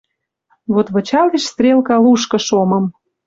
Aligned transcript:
Вот 0.73 0.87
вычалеш 0.95 1.43
стрелка 1.51 1.95
лушкы 2.03 2.39
шомым 2.47 2.85